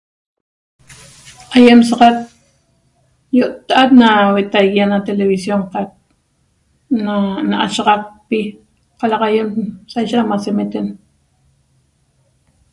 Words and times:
Aiem 1.57 1.81
saxat 1.89 2.17
iottaa 3.37 3.85
na 3.99 4.09
iaxat 4.31 4.77
na 4.91 5.05
televisión 5.09 5.61
na 7.05 7.15
mashiaxaqpi 7.49 8.39
calaxa 8.99 9.25
aiem 9.27 9.47
sheishet 9.91 10.25
da 10.31 10.37
semeten 10.45 10.87